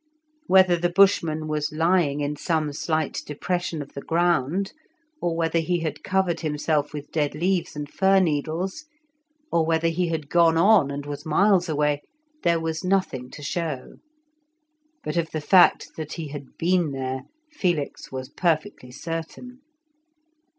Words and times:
Whether 0.47 0.77
the 0.77 0.89
Bushman 0.89 1.47
was 1.47 1.71
lying 1.71 2.21
in 2.21 2.35
some 2.35 2.73
slight 2.73 3.21
depression 3.23 3.83
of 3.83 3.93
the 3.93 4.01
ground, 4.01 4.73
or 5.21 5.35
whether 5.35 5.59
he 5.59 5.81
had 5.81 6.03
covered 6.03 6.39
himself 6.39 6.91
with 6.91 7.11
dead 7.11 7.35
leaves 7.35 7.75
and 7.75 7.87
fir 7.87 8.19
needles, 8.19 8.85
or 9.51 9.63
whether 9.63 9.89
he 9.89 10.07
had 10.07 10.27
gone 10.27 10.57
on 10.57 10.89
and 10.89 11.05
was 11.05 11.23
miles 11.23 11.69
away, 11.69 12.01
there 12.41 12.59
was 12.59 12.83
nothing 12.83 13.29
to 13.29 13.43
show. 13.43 13.97
But 15.03 15.17
of 15.17 15.29
the 15.29 15.39
fact 15.39 15.95
that 15.97 16.13
he 16.13 16.29
had 16.29 16.57
been 16.57 16.93
there 16.93 17.25
Felix 17.51 18.11
was 18.11 18.27
perfectly 18.27 18.89
certain. 18.89 19.59